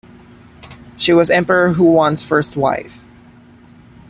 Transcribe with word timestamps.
She 0.97 1.13
was 1.13 1.29
Emperor 1.29 1.73
Huan's 1.73 2.23
first 2.23 2.55
wife. 2.57 3.05